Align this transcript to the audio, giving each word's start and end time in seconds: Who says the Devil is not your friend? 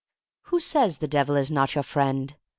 Who 0.45 0.59
says 0.59 0.97
the 0.97 1.07
Devil 1.07 1.35
is 1.35 1.51
not 1.51 1.75
your 1.75 1.83
friend? 1.83 2.35